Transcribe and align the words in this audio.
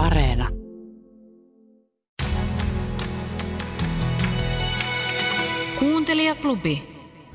Areena. 0.00 0.48
Kuuntelijaklubi. 5.78 6.82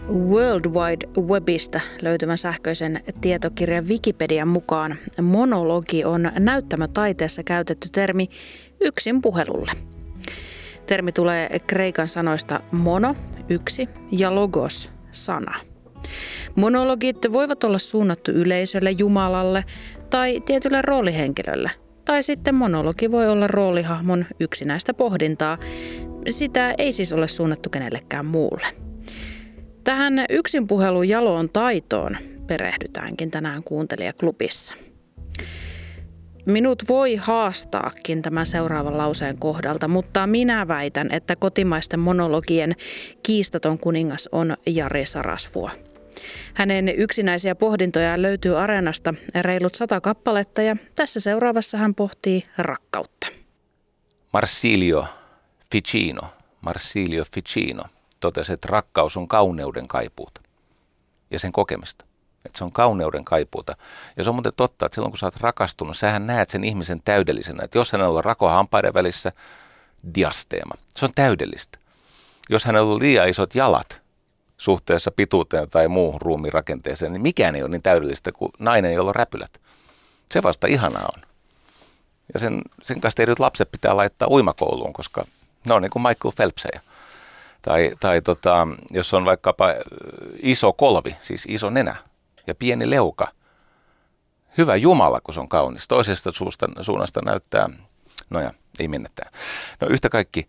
World 0.10 0.66
Wide 0.66 1.22
Webistä 1.22 1.82
löytyvän 2.02 2.38
sähköisen 2.38 3.04
tietokirjan 3.22 3.88
Wikipedian 3.88 4.48
mukaan 4.48 4.96
monologi 5.22 6.06
on 6.06 6.32
näyttämötaiteessa 6.40 7.44
käytetty 7.44 7.90
termi 7.90 8.30
yksin 8.82 9.22
puhelulle. 9.22 9.72
Termi 10.86 11.12
tulee 11.12 11.60
kreikan 11.68 12.08
sanoista 12.08 12.60
mono, 12.72 13.16
yksi 13.50 13.90
ja 14.12 14.36
logos, 14.36 14.92
sana. 15.12 15.56
Monologit 16.56 17.18
voivat 17.32 17.64
olla 17.64 17.78
suunnattu 17.78 18.32
yleisölle, 18.32 18.92
Jumalalle 18.92 19.66
tai 20.10 20.42
tietylle 20.46 20.82
roolihenkilölle. 20.82 21.72
Tai 22.06 22.24
sitten 22.24 22.56
monologi 22.56 23.12
voi 23.12 23.30
olla 23.30 23.48
roolihahmon 23.48 24.26
yksinäistä 24.40 24.94
pohdintaa. 24.94 25.58
Sitä 26.30 26.76
ei 26.78 26.92
siis 26.92 27.14
ole 27.14 27.28
suunnattu 27.28 27.70
kenellekään 27.70 28.26
muulle. 28.26 28.68
Tähän 29.84 30.26
yksinpuhelun 30.30 31.10
jaloon 31.10 31.50
taitoon 31.50 32.18
perehdytäänkin 32.48 33.32
tänään 33.32 33.64
kuuntelijaklubissa. 33.64 34.74
Minut 36.46 36.84
voi 36.90 37.16
haastaakin 37.16 38.22
tämän 38.22 38.46
seuraavan 38.46 38.98
lauseen 38.98 39.38
kohdalta, 39.38 39.88
mutta 39.88 40.28
minä 40.28 40.68
väitän, 40.68 41.12
että 41.12 41.36
kotimaisten 41.36 42.00
monologien 42.00 42.76
kiistaton 43.24 43.80
kuningas 43.80 44.30
on 44.32 44.58
Jari 44.66 45.06
Sarasvuo. 45.06 45.70
Hänen 46.54 46.90
yksinäisiä 46.90 47.56
pohdintoja 47.56 48.22
löytyy 48.22 48.58
areenasta 48.58 49.14
reilut 49.42 49.76
sata 49.76 50.02
kappaletta 50.02 50.62
ja 50.62 50.76
tässä 50.96 51.20
seuraavassa 51.20 51.78
hän 51.78 51.96
pohtii 51.96 52.44
rakkautta. 52.58 53.28
Marsilio 54.34 55.06
Ficino, 55.72 56.22
Marsilio 56.62 57.24
Ficino 57.34 57.84
totesi, 58.20 58.54
että 58.54 58.68
rakkaus 58.72 59.18
on 59.18 59.28
kauneuden 59.28 59.88
kaipuuta 59.88 60.42
ja 61.32 61.40
sen 61.40 61.52
kokemista. 61.52 62.06
Että 62.46 62.58
se 62.58 62.64
on 62.64 62.72
kauneuden 62.72 63.26
kaipuuta. 63.26 63.76
Ja 64.18 64.24
se 64.24 64.30
on 64.30 64.36
muuten 64.36 64.54
totta, 64.58 64.86
että 64.86 64.96
silloin 64.96 65.12
kun 65.12 65.18
sä 65.18 65.28
oot 65.28 65.38
rakastunut, 65.38 65.98
sähän 65.98 66.28
näet 66.28 66.50
sen 66.50 66.64
ihmisen 66.64 67.02
täydellisenä. 67.06 67.64
Että 67.64 67.78
jos 67.78 67.92
hänellä 67.92 68.18
on 68.18 68.24
rako 68.24 68.50
hampaiden 68.50 68.94
välissä, 68.94 69.32
diasteema. 70.16 70.76
Se 70.96 71.06
on 71.06 71.12
täydellistä. 71.16 71.80
Jos 72.50 72.66
hänellä 72.66 72.94
on 72.94 73.00
liian 73.00 73.30
isot 73.30 73.56
jalat 73.56 74.05
suhteessa 74.58 75.12
pituuteen 75.12 75.70
tai 75.70 75.88
muuhun 75.88 76.22
ruumirakenteeseen, 76.22 77.14
niin 77.14 77.22
mikään 77.22 77.56
ei 77.56 77.62
ole 77.62 77.70
niin 77.70 77.82
täydellistä 77.82 78.32
kuin 78.32 78.52
nainen, 78.60 78.94
jolla 78.94 79.10
on 79.10 79.16
räpylät. 79.16 79.62
Se 80.32 80.44
vasta 80.44 80.68
ihanaa 80.68 81.10
on. 81.16 81.22
Ja 82.34 82.40
sen, 82.40 82.62
sen 82.84 83.02
kanssa 83.02 83.18
tehdyt 83.18 83.40
lapset 83.40 83.72
pitää 83.72 83.98
laittaa 83.98 84.28
uimakouluun, 84.28 84.94
koska 84.94 85.26
ne 85.66 85.74
on 85.74 85.82
niin 85.82 85.90
kuin 85.90 86.04
Michael 86.04 86.34
Phelpsejä. 86.36 86.82
Tai, 87.62 87.92
tai 88.00 88.22
tota, 88.22 88.68
jos 88.92 89.14
on 89.14 89.26
vaikkapa 89.26 89.68
iso 90.42 90.74
kolvi, 90.74 91.16
siis 91.22 91.46
iso 91.48 91.70
nenä 91.70 91.96
ja 92.48 92.56
pieni 92.56 92.90
leuka. 92.90 93.28
Hyvä 94.58 94.76
Jumala, 94.76 95.22
kun 95.22 95.34
se 95.34 95.40
on 95.40 95.50
kaunis. 95.50 95.88
Toisesta 95.88 96.32
suusta, 96.32 96.68
suunnasta 96.82 97.22
näyttää, 97.22 97.70
no 98.30 98.40
ja, 98.40 98.54
ei 98.80 98.88
mennätään. 98.88 99.32
No 99.82 99.88
yhtä 99.88 100.10
kaikki, 100.10 100.48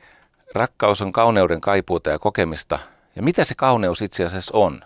rakkaus 0.54 1.02
on 1.02 1.12
kauneuden 1.12 1.60
kaipuuta 1.60 2.10
ja 2.10 2.18
kokemista. 2.18 2.78
Ja 3.16 3.22
mitä 3.22 3.44
se 3.44 3.54
kauneus 3.54 4.02
itse 4.02 4.24
asiassa 4.24 4.56
on? 4.56 4.80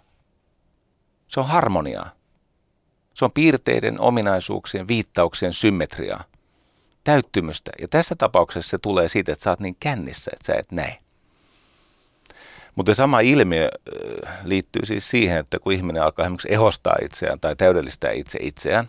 Se 1.28 1.41
on 1.41 1.47
harmoniaa. 1.47 2.11
Se 3.14 3.25
on 3.25 3.33
piirteiden, 3.33 4.00
ominaisuuksien, 4.00 4.89
viittauksien 4.89 5.53
symmetriaa, 5.53 6.25
täyttymystä. 7.05 7.70
Ja 7.81 7.89
tässä 7.89 8.14
tapauksessa 8.14 8.70
se 8.70 8.78
tulee 8.78 9.08
siitä, 9.08 9.33
että 9.33 9.42
sä 9.42 9.51
oot 9.51 9.61
niin 9.61 9.77
kännissä, 9.81 10.31
että 10.34 10.47
sä 10.47 10.55
et 10.55 10.73
näe. 10.73 10.98
Mutta 12.75 12.95
sama 12.95 13.20
ilmiö 13.20 13.69
liittyy 14.45 14.86
siis 14.86 15.11
siihen, 15.11 15.39
että 15.39 15.58
kun 15.58 15.73
ihminen 15.73 16.02
alkaa 16.02 16.24
esimerkiksi 16.24 16.52
ehostaa 16.52 16.97
itseään 17.02 17.41
tai 17.41 17.57
täydellistää 17.57 18.11
itse 18.11 18.39
itseään, 18.42 18.89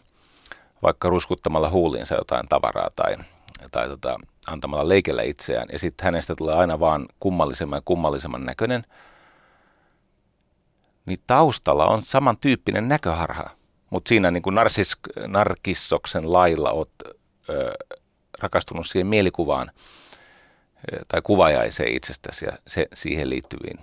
vaikka 0.84 1.09
ruskuttamalla 1.09 1.69
huuliinsa 1.69 2.16
jotain 2.16 2.47
tavaraa 2.47 2.90
tai, 2.96 3.16
tai 3.72 3.88
tota, 3.88 4.19
antamalla 4.47 4.90
leikellä 4.90 5.22
itseään, 5.22 5.68
ja 5.72 5.79
sitten 5.79 6.06
hänestä 6.06 6.35
tulee 6.35 6.56
aina 6.56 6.79
vaan 6.79 7.06
kummallisemman 7.19 7.78
ja 7.78 7.81
kummallisemman 7.85 8.46
näköinen, 8.46 8.85
niin 11.06 11.19
taustalla 11.28 11.88
on 11.88 12.03
samantyyppinen 12.03 12.88
näköharha. 12.88 13.50
Mutta 13.89 14.09
siinä 14.09 14.31
niin 14.31 14.44
kuin 14.44 14.56
narsis, 14.56 14.97
narkissoksen 15.28 16.34
lailla 16.34 16.72
olet 16.72 16.89
ö, 17.50 17.73
rakastunut 18.39 18.88
siihen 18.88 19.07
mielikuvaan, 19.07 19.72
tai 21.07 21.22
kuvajaiseen 21.23 21.95
itsestäsi 21.95 22.45
ja 22.45 22.51
se, 22.67 22.88
siihen 22.94 23.29
liittyviin 23.29 23.79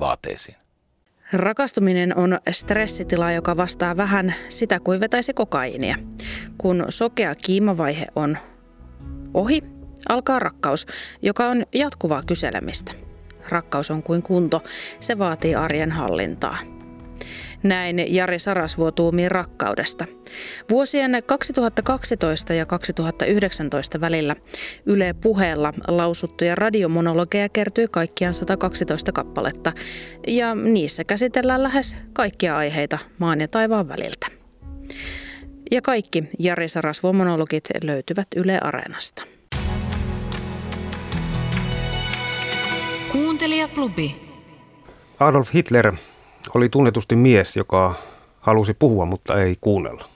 vaateisiin. 0.00 0.56
Rakastuminen 1.32 2.16
on 2.16 2.38
stressitila, 2.50 3.32
joka 3.32 3.56
vastaa 3.56 3.96
vähän 3.96 4.34
sitä 4.48 4.80
kuin 4.80 5.00
vetäisi 5.00 5.34
kokaiinia. 5.34 5.96
Kun 6.58 6.84
sokea 6.88 7.34
kiimavaihe 7.34 8.06
on 8.16 8.38
ohi, 9.34 9.62
alkaa 10.08 10.38
rakkaus, 10.38 10.86
joka 11.22 11.46
on 11.46 11.64
jatkuvaa 11.74 12.22
kyselemistä. 12.26 12.92
Rakkaus 13.52 13.90
on 13.90 14.02
kuin 14.02 14.22
kunto, 14.22 14.62
se 15.00 15.18
vaatii 15.18 15.54
arjen 15.54 15.90
hallintaa. 15.90 16.58
Näin 17.62 18.14
Jari 18.14 18.38
Sarasvuo 18.38 18.90
tuumii 18.90 19.28
rakkaudesta. 19.28 20.04
Vuosien 20.70 21.18
2012 21.26 22.54
ja 22.54 22.66
2019 22.66 24.00
välillä 24.00 24.34
Yle 24.86 25.14
puheella 25.22 25.72
lausuttuja 25.88 26.54
radiomonologeja 26.54 27.48
kertyi 27.48 27.86
kaikkiaan 27.90 28.34
112 28.34 29.12
kappaletta, 29.12 29.72
ja 30.26 30.54
niissä 30.54 31.04
käsitellään 31.04 31.62
lähes 31.62 31.96
kaikkia 32.12 32.56
aiheita 32.56 32.98
maan 33.18 33.40
ja 33.40 33.48
taivaan 33.48 33.88
väliltä. 33.88 34.26
Ja 35.70 35.82
kaikki 35.82 36.24
Jari 36.38 36.68
Sarasvuo 36.68 37.12
monologit 37.12 37.68
löytyvät 37.82 38.28
Yle 38.36 38.58
Areenasta. 38.58 39.22
Kuuntelijaklubi. 43.12 44.16
Adolf 45.20 45.54
Hitler 45.54 45.92
oli 46.54 46.68
tunnetusti 46.68 47.16
mies, 47.16 47.56
joka 47.56 47.94
halusi 48.40 48.74
puhua, 48.74 49.06
mutta 49.06 49.42
ei 49.42 49.56
kuunnella. 49.60 50.08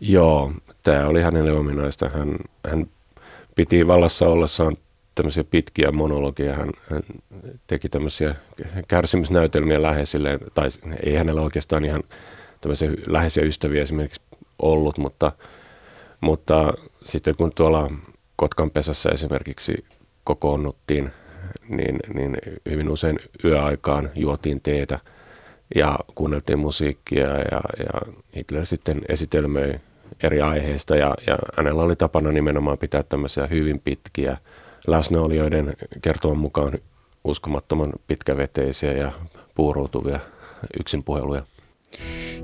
Joo, 0.00 0.52
tämä 0.82 1.06
oli 1.06 1.22
hänelle 1.22 1.52
ominaista. 1.52 2.08
Hän, 2.08 2.36
hän 2.70 2.86
piti 3.54 3.86
vallassa 3.86 4.28
ollessaan 4.28 4.76
tämmöisiä 5.14 5.44
pitkiä 5.44 5.92
monologia. 5.92 6.54
Hän, 6.54 6.70
hän 6.90 7.02
teki 7.66 7.88
tämmöisiä 7.88 8.34
kärsimysnäytelmiä 8.88 9.82
läheisille, 9.82 10.38
tai 10.54 10.68
ei 11.06 11.14
hänellä 11.14 11.40
oikeastaan 11.40 11.84
ihan 11.84 12.02
tämmöisiä 12.60 12.90
läheisiä 13.06 13.44
ystäviä 13.44 13.82
esimerkiksi 13.82 14.20
ollut, 14.58 14.98
mutta, 14.98 15.32
mutta 16.20 16.72
sitten 17.04 17.36
kun 17.36 17.52
tuolla 17.54 17.90
Kotkan 18.36 18.70
pesässä 18.70 19.10
esimerkiksi 19.10 19.84
kokoonnuttiin, 20.24 21.12
niin, 21.68 21.98
niin 22.14 22.36
hyvin 22.70 22.88
usein 22.88 23.18
yöaikaan 23.44 24.10
juotiin 24.14 24.60
teetä– 24.60 24.98
ja 25.74 25.98
kuunneltiin 26.14 26.58
musiikkia 26.58 27.28
ja, 27.28 27.60
ja 27.78 28.12
Hitler 28.36 28.66
sitten 28.66 29.02
esitelmöi 29.08 29.74
eri 30.22 30.42
aiheista 30.42 30.96
ja, 30.96 31.14
ja 31.26 31.38
hänellä 31.56 31.82
oli 31.82 31.96
tapana 31.96 32.32
nimenomaan 32.32 32.78
pitää 32.78 33.02
tämmöisiä 33.02 33.46
hyvin 33.46 33.80
pitkiä 33.80 34.36
läsnäolijoiden 34.86 35.76
kertoman 36.02 36.38
mukaan 36.38 36.78
uskomattoman 37.24 37.92
pitkäveteisiä 38.06 38.92
ja 38.92 39.12
puuroutuvia 39.54 40.20
yksinpuheluja. 40.80 41.42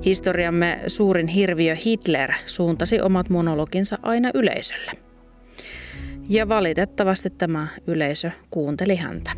Historiamme 0.04 0.80
suurin 0.86 1.28
hirviö 1.28 1.76
Hitler 1.86 2.32
suuntasi 2.46 3.00
omat 3.00 3.30
monologinsa 3.30 3.98
aina 4.02 4.30
yleisölle. 4.34 5.09
Ja 6.30 6.48
valitettavasti 6.48 7.30
tämä 7.30 7.66
yleisö 7.86 8.30
kuunteli 8.50 8.96
häntä. 8.96 9.30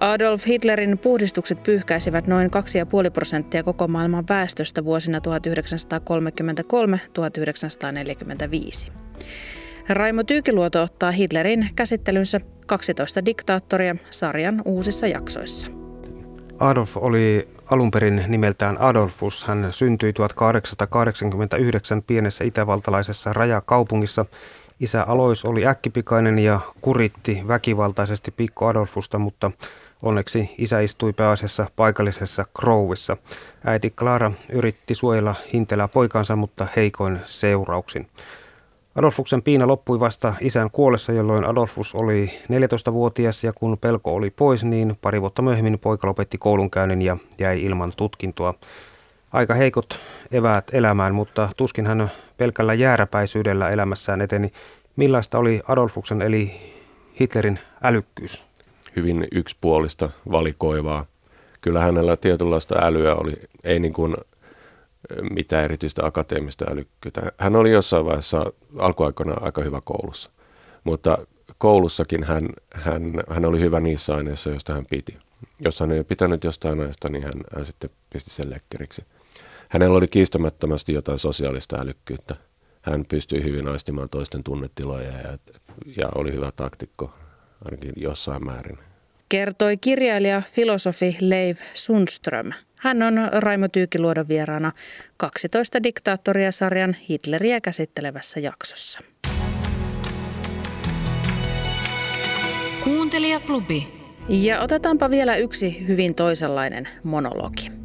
Adolf 0.00 0.46
Hitlerin 0.46 0.98
puhdistukset 0.98 1.62
pyyhkäisivät 1.62 2.26
noin 2.26 2.50
2,5 3.04 3.10
prosenttia 3.10 3.62
koko 3.62 3.88
maailman 3.88 4.24
väestöstä 4.28 4.84
vuosina 4.84 5.18
1933-1945. 8.88 8.92
Raimo 9.88 10.24
Tyykiluoto 10.24 10.82
ottaa 10.82 11.10
Hitlerin 11.10 11.68
käsittelynsä 11.76 12.40
12 12.66 13.24
diktaattoria 13.24 13.94
sarjan 14.10 14.62
uusissa 14.64 15.06
jaksoissa. 15.06 15.68
Adolf 16.58 16.96
oli 16.96 17.48
alun 17.70 17.90
perin 17.90 18.24
nimeltään 18.28 18.80
Adolfus. 18.80 19.44
Hän 19.44 19.68
syntyi 19.70 20.12
1889 20.12 22.02
pienessä 22.02 22.44
itävaltalaisessa 22.44 23.32
rajakaupungissa. 23.32 24.26
Isä 24.82 25.02
Alois 25.02 25.44
oli 25.44 25.66
äkkipikainen 25.66 26.38
ja 26.38 26.60
kuritti 26.80 27.42
väkivaltaisesti 27.48 28.30
pikku 28.30 28.64
Adolfusta, 28.64 29.18
mutta 29.18 29.50
Onneksi 30.02 30.54
isä 30.58 30.80
istui 30.80 31.12
pääasiassa 31.12 31.66
paikallisessa 31.76 32.44
Crowissa. 32.58 33.16
Äiti 33.64 33.90
Clara 33.90 34.32
yritti 34.52 34.94
suojella 34.94 35.34
hintelää 35.52 35.88
poikansa, 35.88 36.36
mutta 36.36 36.66
heikoin 36.76 37.20
seurauksin. 37.24 38.06
Adolfuksen 38.94 39.42
piina 39.42 39.66
loppui 39.66 40.00
vasta 40.00 40.34
isän 40.40 40.70
kuollessa, 40.70 41.12
jolloin 41.12 41.44
Adolfus 41.44 41.94
oli 41.94 42.30
14-vuotias 42.44 43.44
ja 43.44 43.52
kun 43.52 43.78
pelko 43.78 44.14
oli 44.14 44.30
pois, 44.30 44.64
niin 44.64 44.98
pari 45.02 45.20
vuotta 45.20 45.42
myöhemmin 45.42 45.78
poika 45.78 46.06
lopetti 46.06 46.38
koulunkäynnin 46.38 47.02
ja 47.02 47.16
jäi 47.38 47.62
ilman 47.62 47.92
tutkintoa. 47.96 48.54
Aika 49.32 49.54
heikot 49.54 50.00
eväät 50.32 50.64
elämään, 50.72 51.14
mutta 51.14 51.48
tuskin 51.56 51.86
hän 51.86 52.10
pelkällä 52.36 52.74
jääräpäisyydellä 52.74 53.70
elämässään 53.70 54.20
eteni. 54.20 54.52
Millaista 54.96 55.38
oli 55.38 55.62
Adolfuksen 55.68 56.22
eli 56.22 56.60
Hitlerin 57.20 57.58
älykkyys? 57.82 58.42
Hyvin 58.96 59.28
yksipuolista, 59.32 60.10
valikoivaa. 60.30 61.06
Kyllä 61.60 61.80
hänellä 61.80 62.16
tietynlaista 62.16 62.74
älyä 62.82 63.14
oli, 63.14 63.34
ei 63.64 63.80
niin 63.80 63.92
kuin 63.92 64.16
mitään 65.30 65.64
erityistä 65.64 66.06
akateemista 66.06 66.64
älykkyyttä. 66.70 67.32
Hän 67.38 67.56
oli 67.56 67.72
jossain 67.72 68.04
vaiheessa 68.04 68.52
alkuaikoina 68.78 69.34
aika 69.40 69.62
hyvä 69.62 69.80
koulussa, 69.84 70.30
mutta 70.84 71.18
koulussakin 71.58 72.24
hän, 72.24 72.48
hän, 72.74 73.02
hän 73.30 73.44
oli 73.44 73.60
hyvä 73.60 73.80
niissä 73.80 74.14
aineissa, 74.14 74.50
joista 74.50 74.74
hän 74.74 74.86
piti. 74.90 75.18
Jos 75.60 75.80
hän 75.80 75.92
ei 75.92 76.04
pitänyt 76.04 76.44
jostain 76.44 76.80
aineesta, 76.80 77.08
niin 77.08 77.24
hän, 77.24 77.32
hän 77.56 77.64
sitten 77.64 77.90
pisti 78.12 78.30
sen 78.30 78.50
lekkeriksi. 78.50 79.04
Hänellä 79.72 79.98
oli 79.98 80.08
kiistämättömästi 80.08 80.92
jotain 80.92 81.18
sosiaalista 81.18 81.80
älykkyyttä. 81.80 82.36
Hän 82.82 83.04
pystyi 83.08 83.42
hyvin 83.44 83.68
aistimaan 83.68 84.08
toisten 84.08 84.44
tunnetiloja 84.44 85.12
ja, 85.12 85.38
ja 85.96 86.08
oli 86.14 86.32
hyvä 86.32 86.52
taktikko 86.56 87.14
ainakin 87.64 87.92
jossain 87.96 88.44
määrin. 88.44 88.78
Kertoi 89.28 89.76
kirjailija 89.76 90.42
filosofi 90.52 91.16
Leif 91.20 91.60
Sundström. 91.74 92.52
Hän 92.78 93.02
on 93.02 93.14
Raimo 93.32 93.68
Tyykiluodon 93.68 94.28
vieraana 94.28 94.72
12 95.16 95.82
diktaattoria-sarjan 95.82 96.96
Hitleriä 97.08 97.60
käsittelevässä 97.60 98.40
jaksossa. 98.40 99.00
Kuuntelijaklubi. 102.84 103.88
Ja 104.28 104.60
otetaanpa 104.60 105.10
vielä 105.10 105.36
yksi 105.36 105.86
hyvin 105.88 106.14
toisenlainen 106.14 106.88
monologi. 107.04 107.81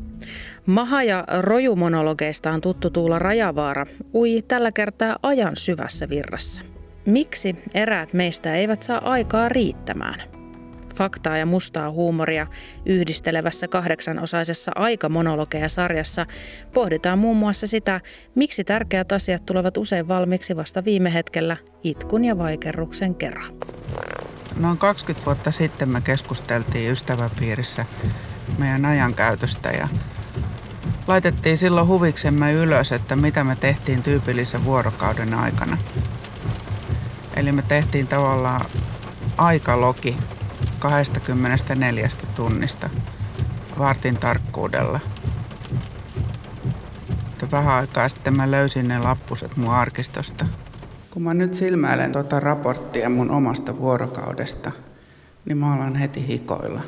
Maha- 0.68 1.04
ja 1.04 1.24
rojumonologeista 1.40 2.60
tuttu 2.62 2.90
Tuula 2.90 3.19
Rajavaara 3.19 3.86
ui 4.14 4.42
tällä 4.48 4.72
kertaa 4.72 5.18
ajan 5.24 5.56
syvässä 5.56 6.10
virrassa. 6.10 6.62
Miksi 7.06 7.56
eräät 7.74 8.14
meistä 8.14 8.56
eivät 8.56 8.84
saa 8.84 9.12
aikaa 9.12 9.50
riittämään– 9.50 10.24
faktaa 10.98 11.38
ja 11.38 11.46
mustaa 11.46 11.92
huumoria 11.92 12.48
yhdistelevässä 12.86 13.68
kahdeksanosaisessa 13.68 14.72
aikamonologeja-sarjassa 14.75 16.25
pohditaan 16.74 17.19
muun 17.19 17.38
muassa 17.38 17.68
sitä, 17.68 18.02
miksi 18.36 18.64
tärkeät 18.64 19.12
asiat 19.12 19.46
tulevat 19.46 19.78
usein 19.78 20.08
valmiiksi 20.08 20.56
vasta 20.56 20.86
viime 20.86 21.14
hetkellä 21.14 21.58
itkun 21.84 22.25
ja 22.25 22.38
vaikerruksen 22.38 23.16
kerran. 23.16 23.52
Noin 24.56 24.78
20 24.78 25.25
vuotta 25.25 25.52
sitten 25.52 25.90
me 25.90 26.02
keskusteltiin 26.02 26.92
ystäväpiirissä 26.92 27.86
meidän 28.58 28.86
ajankäytöstä 28.86 29.72
ja 29.72 29.88
laitettiin 31.07 31.57
silloin 31.57 31.88
huviksemme 31.88 32.54
ylös, 32.54 32.92
että 32.92 33.15
mitä 33.15 33.44
me 33.44 33.56
tehtiin 33.56 34.04
tyypillisen 34.04 34.65
vuorokauden 34.65 35.33
aikana. 35.33 35.77
Eli 37.36 37.51
me 37.51 37.62
tehtiin 37.62 38.07
tavallaan 38.07 38.65
aikalogi 39.38 40.18
24 40.80 42.07
tunnista 42.36 42.89
vartin 43.80 44.18
tarkkuudella. 44.18 45.00
Vähän 47.51 47.75
aikaa 47.75 48.09
sitten 48.09 48.36
mä 48.36 48.51
löysin 48.51 48.88
ne 48.88 49.00
lappuset 49.00 49.57
mun 49.57 49.74
arkistosta. 49.74 50.45
Kun 51.12 51.21
mä 51.21 51.33
nyt 51.33 51.54
silmäilen 51.54 52.12
tuota 52.12 52.39
raporttia 52.39 53.09
mun 53.09 53.31
omasta 53.31 53.77
vuorokaudesta, 53.77 54.71
niin 55.45 55.57
mä 55.57 55.74
alan 55.74 55.95
heti 55.95 56.27
hikoilla. 56.27 56.81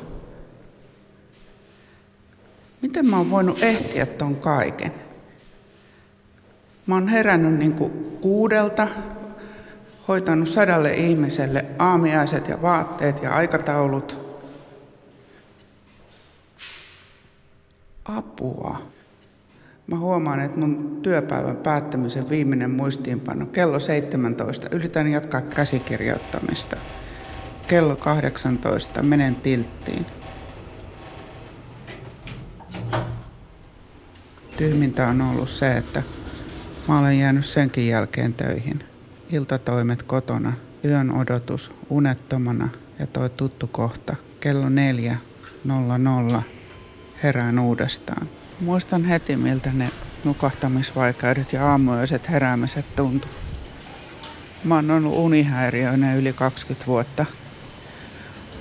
Miten 2.82 3.06
mä 3.06 3.16
oon 3.16 3.30
voinut 3.30 3.62
ehtiä 3.62 4.06
ton 4.06 4.36
kaiken? 4.36 4.92
Mä 6.86 6.94
oon 6.94 7.08
herännyt 7.08 7.58
niinku 7.58 7.88
kuudelta 8.20 8.88
hoitanut 10.08 10.48
sadalle 10.48 10.94
ihmiselle 10.94 11.64
aamiaiset 11.78 12.48
ja 12.48 12.62
vaatteet 12.62 13.22
ja 13.22 13.34
aikataulut. 13.34 14.18
Apua. 18.04 18.82
Mä 19.86 19.98
huomaan, 19.98 20.40
että 20.40 20.60
mun 20.60 20.98
työpäivän 21.02 21.56
päättämisen 21.56 22.30
viimeinen 22.30 22.70
muistiinpano 22.70 23.46
kello 23.46 23.80
17. 23.80 24.68
Yritän 24.72 25.08
jatkaa 25.08 25.40
käsikirjoittamista. 25.40 26.76
Kello 27.66 27.96
18 27.96 29.02
menen 29.02 29.34
tilttiin. 29.34 30.06
Tyhmintä 34.60 35.08
on 35.08 35.20
ollut 35.20 35.50
se, 35.50 35.76
että 35.76 36.02
mä 36.88 36.98
olen 36.98 37.18
jäänyt 37.18 37.46
senkin 37.46 37.88
jälkeen 37.88 38.34
töihin 38.34 38.84
iltatoimet 39.30 40.02
kotona, 40.02 40.52
yön 40.84 41.12
odotus 41.12 41.72
unettomana 41.90 42.68
ja 42.98 43.06
toi 43.06 43.30
tuttu 43.30 43.66
kohta. 43.66 44.16
Kello 44.40 44.66
4.00 44.68 46.42
herään 47.22 47.58
uudestaan. 47.58 48.28
Muistan 48.60 49.04
heti, 49.04 49.36
miltä 49.36 49.70
ne 49.72 49.90
nukahtamisvaikeudet 50.24 51.52
ja 51.52 51.70
aamuyöiset 51.70 52.30
heräämiset 52.30 52.96
tuntu. 52.96 53.28
Mä 54.64 54.74
oon 54.74 54.90
ollut 54.90 55.16
unihäiriöinen 55.16 56.16
yli 56.16 56.32
20 56.32 56.86
vuotta. 56.86 57.26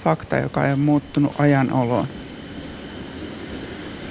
Fakta, 0.04 0.38
joka 0.38 0.66
ei 0.66 0.72
ole 0.72 0.80
muuttunut 0.80 1.36
ajan 1.40 1.72
oloon. 1.72 2.08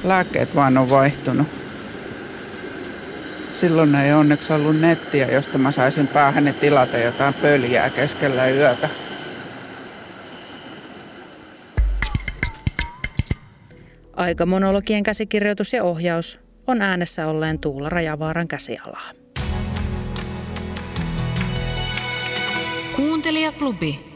Lääkkeet 0.04 0.54
vaan 0.54 0.78
on 0.78 0.90
vaihtunut. 0.90 1.67
Silloin 3.60 3.94
ei 3.94 4.12
onneksi 4.12 4.52
ollut 4.52 4.80
nettiä, 4.80 5.26
josta 5.26 5.58
mä 5.58 5.72
saisin 5.72 6.06
päähäni 6.06 6.52
tilata 6.52 6.98
jotain 6.98 7.34
pöljää 7.34 7.90
keskellä 7.90 8.48
yötä. 8.48 8.88
Aikamonologien 14.16 15.02
käsikirjoitus 15.02 15.72
ja 15.72 15.84
ohjaus 15.84 16.40
on 16.66 16.82
äänessä 16.82 17.26
olleen 17.26 17.58
Tuula 17.58 17.88
Rajavaaran 17.88 18.48
käsialaa. 18.48 19.10
Kuuntelijaklubi. 22.96 24.07